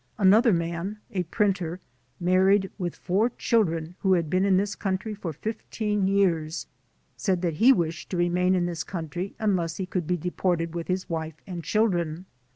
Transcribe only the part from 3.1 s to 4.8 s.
children, who had been in this